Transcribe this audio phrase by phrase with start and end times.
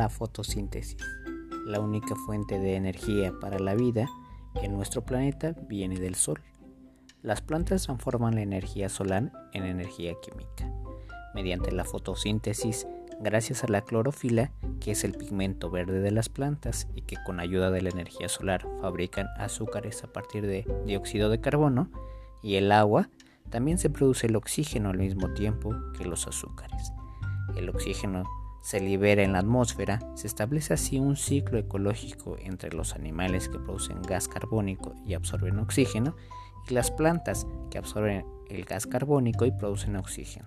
[0.00, 0.96] la fotosíntesis.
[1.66, 4.08] La única fuente de energía para la vida
[4.62, 6.40] en nuestro planeta viene del Sol.
[7.20, 10.72] Las plantas transforman la energía solar en energía química.
[11.34, 12.86] Mediante la fotosíntesis,
[13.20, 17.38] gracias a la clorofila, que es el pigmento verde de las plantas y que con
[17.38, 21.90] ayuda de la energía solar fabrican azúcares a partir de dióxido de carbono,
[22.42, 23.10] y el agua,
[23.50, 26.90] también se produce el oxígeno al mismo tiempo que los azúcares.
[27.54, 32.94] El oxígeno se libera en la atmósfera, se establece así un ciclo ecológico entre los
[32.94, 36.14] animales que producen gas carbónico y absorben oxígeno
[36.68, 40.46] y las plantas que absorben el gas carbónico y producen oxígeno.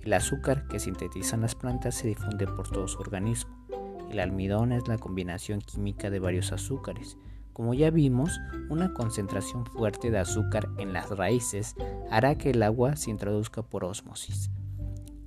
[0.00, 3.66] El azúcar que sintetizan las plantas se difunde por todo su organismo.
[4.10, 7.16] El almidón es la combinación química de varios azúcares.
[7.52, 11.74] Como ya vimos, una concentración fuerte de azúcar en las raíces
[12.10, 14.50] hará que el agua se introduzca por ósmosis.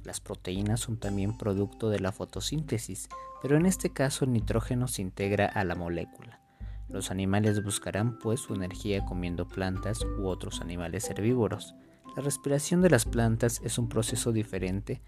[0.08, 3.10] Las proteínas son también producto de la fotosíntesis,
[3.42, 6.40] pero en este caso el nitrógeno se integra a la molécula.
[6.88, 11.76] Los animales buscarán pues su energía comiendo plantas u otros animales herbívoros.
[12.16, 15.02] La respiración de las plantas es un proceso diferente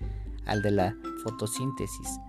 [0.45, 2.19] al de la fotosíntesis.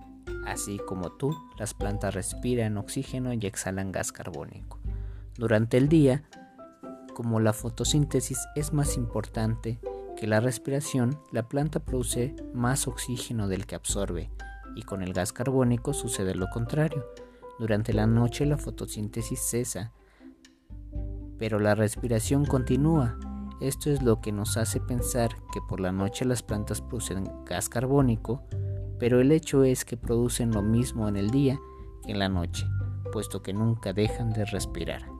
[0.47, 4.79] Así como tú, las plantas respiran oxígeno y exhalan gas carbónico.
[5.35, 6.23] Durante el día,
[7.15, 9.81] como la fotosíntesis es más importante,
[10.27, 14.29] la respiración, la planta produce más oxígeno del que absorbe
[14.75, 17.05] y con el gas carbónico sucede lo contrario.
[17.59, 19.91] Durante la noche la fotosíntesis cesa,
[21.37, 23.17] pero la respiración continúa.
[23.59, 27.69] Esto es lo que nos hace pensar que por la noche las plantas producen gas
[27.69, 28.43] carbónico,
[28.99, 31.59] pero el hecho es que producen lo mismo en el día
[32.03, 32.65] que en la noche,
[33.11, 35.10] puesto que nunca dejan de respirar.